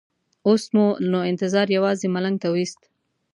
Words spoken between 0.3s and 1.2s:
اوس مو نو